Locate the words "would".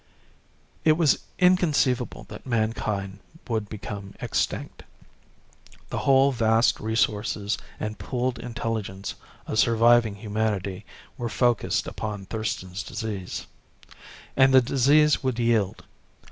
3.47-3.69, 15.21-15.37